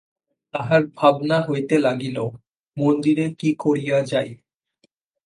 [0.53, 2.17] তাঁহার ভাবনা হইতে লাগিল,
[2.77, 4.29] মন্দিরে কী করিয়া যাই।